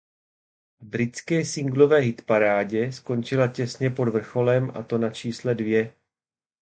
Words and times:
V 0.79 0.83
britské 0.85 1.45
singlové 1.45 1.97
hitparádě 1.99 2.91
skončila 2.91 3.47
těsně 3.47 3.89
pod 3.89 4.07
vrcholem 4.09 4.71
a 4.75 4.83
to 4.83 4.97
na 4.97 5.09
čísle 5.09 5.55
dvě. 5.55 5.93